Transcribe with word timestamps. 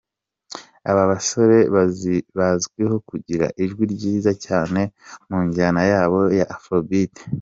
Aba 0.89 1.03
basore 1.11 1.57
bazwiho 2.39 2.95
kugira 3.09 3.45
ijwi 3.63 3.83
ryiza 3.93 4.31
cyane 4.45 4.81
mu 5.29 5.37
njyana 5.47 5.81
yabo 5.91 6.19
ya 6.39 6.45
Afrobeat. 6.55 7.15